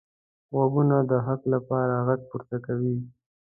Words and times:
غوږونه 0.53 0.97
د 1.09 1.11
حق 1.25 1.41
لپاره 1.53 1.93
غږ 2.07 2.21
پورته 2.29 2.57
کوي 2.65 2.95